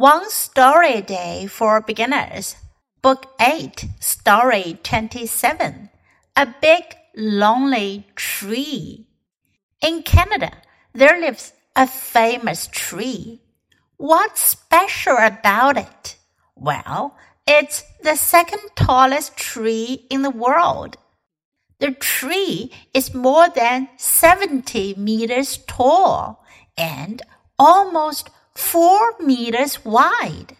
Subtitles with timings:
[0.00, 2.56] One Story Day for Beginners,
[3.02, 5.90] Book 8, Story 27
[6.36, 9.08] A Big Lonely Tree.
[9.82, 10.52] In Canada,
[10.94, 13.42] there lives a famous tree.
[13.98, 16.16] What's special about it?
[16.56, 17.14] Well,
[17.46, 20.96] it's the second tallest tree in the world.
[21.78, 26.42] The tree is more than 70 meters tall
[26.78, 27.20] and
[27.58, 28.30] almost
[28.60, 30.56] four meters wide.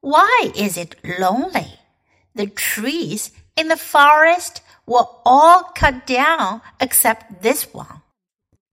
[0.00, 1.78] Why is it lonely?
[2.34, 8.02] The trees in the forest were all cut down except this one.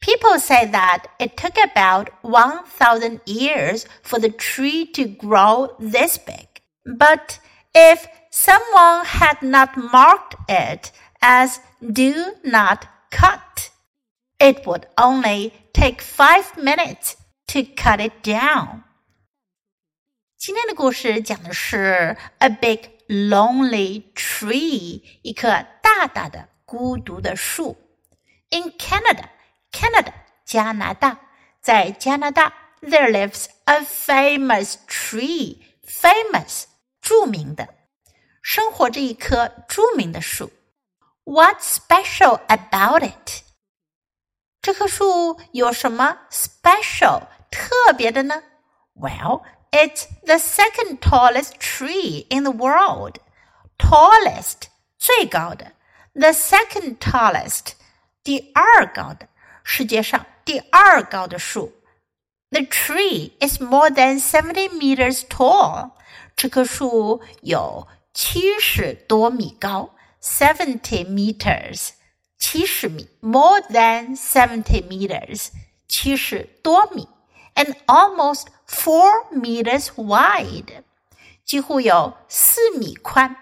[0.00, 6.48] People say that it took about 1,000 years for the tree to grow this big.
[6.84, 7.38] But
[7.74, 10.90] if someone had not marked it
[11.22, 11.60] as
[11.92, 13.70] do not cut,
[14.40, 17.16] it would only take five minutes
[17.49, 18.83] to cut it down。
[20.37, 27.77] 今天的故事讲的是 a big lonely tree，一棵大大的孤独的树。
[28.49, 30.13] In Canada，Canada
[30.45, 31.19] 加拿大，
[31.61, 36.65] 在加拿大，there lives a famous tree，famous
[37.01, 37.73] 着名的，
[38.41, 40.51] 生活着一棵着名的树。
[41.23, 43.43] What's special about it？
[44.61, 48.43] 这棵树有什么 special 特别的呢？
[48.95, 53.17] Well, it's the second tallest tree in the world.
[53.77, 55.73] Tallest 最高的，
[56.13, 57.73] the second tallest
[58.23, 59.27] 第二高的，
[59.63, 61.73] 世界上第二高的树。
[62.51, 65.91] The tree is more than seventy meters tall.
[66.37, 71.89] 这棵树有七十多米高，seventy meters
[72.37, 75.49] 七十米，more than seventy meters
[75.87, 77.09] 七十多米。
[77.59, 80.83] and almost four meters wide，
[81.45, 83.35] 几乎有四米宽。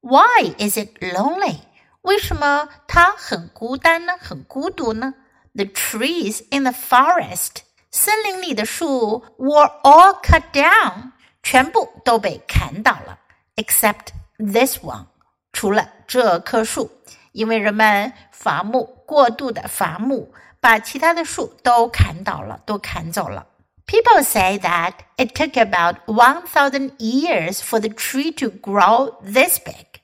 [0.00, 1.58] Why is it lonely？
[2.00, 4.14] 为什么它很孤单呢？
[4.18, 5.14] 很孤独呢？
[5.54, 11.12] The trees in the forest，森林里的树 were all cut down，
[11.42, 13.18] 全部都被砍倒了，
[13.56, 14.08] except
[14.38, 15.06] this one，
[15.52, 16.90] 除了这棵树，
[17.32, 20.32] 因为人们伐木过度的伐木。
[20.62, 23.48] 把其他的树都砍倒了，都砍走了。
[23.86, 30.00] People say that it took about 1,000 years for the tree to grow this big.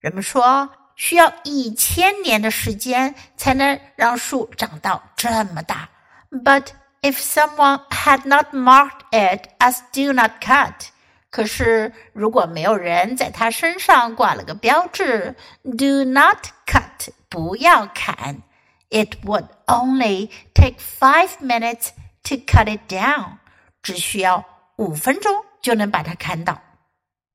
[0.00, 5.88] 人们说需要一千年的时间才能让树长到这么大。
[6.30, 6.68] But
[7.02, 10.88] if someone had not marked it as "Do not cut"，
[11.30, 18.42] 可是如果没有人在它身上挂了个标志 "Do not cut"，不要砍。
[18.90, 21.88] it would only take five minutes
[22.24, 23.38] to cut it down.
[23.82, 24.44] 只需要
[24.76, 26.60] 五分钟就能把它砍倒。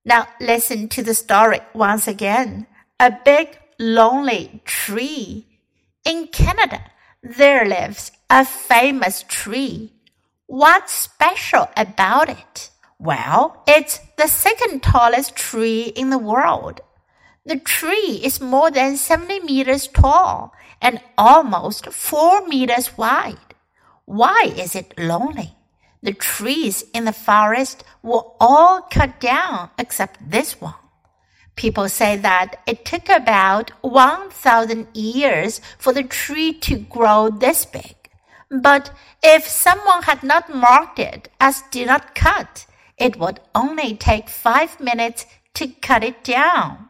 [0.04, 2.66] Now listen to the story once again.
[2.98, 5.46] A big lonely tree.
[6.04, 6.82] In Canada,
[7.22, 9.92] there lives a famous tree.
[10.48, 12.72] What's special about it?
[12.98, 16.82] Well, it's the second tallest tree in the world.
[17.46, 23.38] The tree is more than 70 meters tall and almost 4 meters wide.
[24.07, 25.57] Why is it lonely?
[26.03, 30.75] The trees in the forest were all cut down except this one.
[31.57, 37.97] People say that it took about 1,000 years for the tree to grow this big.
[38.51, 38.91] But
[39.23, 42.67] if someone had not marked it as do not cut,
[42.99, 46.84] it would only take five minutes to cut it down.